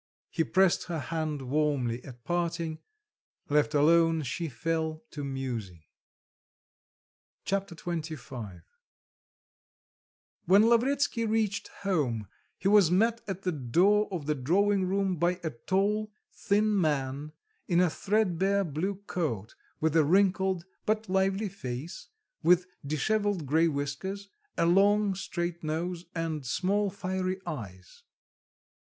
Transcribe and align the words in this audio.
He 0.31 0.43
pressed 0.43 0.85
her 0.85 0.97
hand 0.97 1.43
warmly 1.43 2.03
at 2.03 2.23
parting; 2.23 2.79
left 3.49 3.75
alone, 3.75 4.23
she 4.23 4.49
fell 4.49 5.03
to 5.11 5.23
musing. 5.23 5.83
Chapter 7.45 7.75
XXV 7.75 8.63
When 10.45 10.63
Lavretsky 10.65 11.23
reached 11.25 11.67
home, 11.83 12.27
he 12.57 12.67
was 12.67 12.89
met 12.89 13.21
at 13.27 13.43
the 13.43 13.51
door 13.51 14.07
of 14.11 14.25
the 14.25 14.33
drawing 14.33 14.85
room 14.87 15.17
by 15.17 15.39
a 15.43 15.51
tall, 15.51 16.11
thin 16.33 16.81
man, 16.81 17.33
in 17.67 17.79
a 17.79 17.87
thread 17.91 18.39
bare 18.39 18.63
blue 18.63 19.03
coat, 19.05 19.53
with 19.79 19.95
a 19.95 20.03
wrinkled, 20.03 20.65
but 20.87 21.09
lively 21.09 21.47
face, 21.47 22.07
with 22.41 22.65
disheveled 22.83 23.45
grey 23.45 23.67
whiskers, 23.67 24.29
a 24.57 24.65
long 24.65 25.13
straight 25.13 25.63
nose, 25.63 26.05
and 26.15 26.43
small 26.43 26.89
fiery 26.89 27.39
eyes. 27.45 28.01